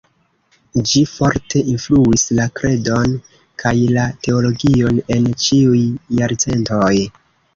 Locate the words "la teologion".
3.97-4.97